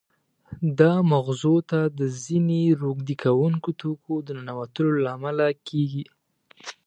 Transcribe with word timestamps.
دا 0.79 0.93
مغزو 1.11 1.55
ته 1.69 1.79
د 1.99 2.01
ځینې 2.23 2.61
روږدې 2.81 3.15
کوونکو 3.23 3.69
توکو 3.81 4.13
د 4.21 4.27
ننوتلو 4.37 4.93
له 5.03 5.09
امله 5.17 5.45
کېږي. 5.67 6.03